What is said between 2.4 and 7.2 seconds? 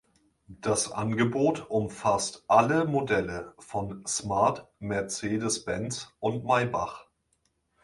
alle Modelle von smart, Mercedes-Benz und Maybach.